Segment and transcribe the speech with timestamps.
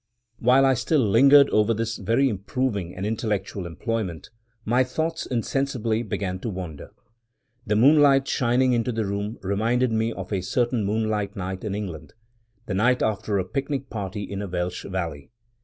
[0.39, 4.31] While I still lingered over this very improving and intellectual employment,
[4.65, 6.89] my thoughts insensibly began to wander.
[7.67, 12.15] The moonlight shining into the room reminded me of a certain moonlight night in England—
[12.65, 15.29] the night after a picnic party in a Welsh valley.